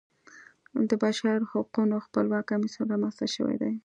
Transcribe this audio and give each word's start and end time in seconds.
د 0.89 0.91
بشرحقونو 1.01 2.03
خپلواک 2.05 2.43
کمیسیون 2.51 2.85
رامنځته 2.93 3.25
شوی 3.35 3.55
دی. 3.61 3.73